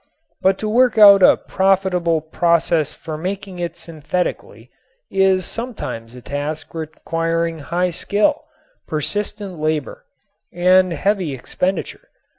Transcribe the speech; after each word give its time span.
But 0.41 0.57
to 0.57 0.67
work 0.67 0.97
out 0.97 1.21
a 1.21 1.37
profitable 1.37 2.21
process 2.21 2.91
for 2.91 3.19
making 3.19 3.59
it 3.59 3.77
synthetically 3.77 4.71
is 5.11 5.45
sometimes 5.45 6.15
a 6.15 6.23
task 6.23 6.73
requiring 6.73 7.59
high 7.59 7.91
skill, 7.91 8.45
persistent 8.87 9.59
labor 9.59 10.05
and 10.51 10.91
heavy 10.91 11.35
expenditure. 11.35 12.07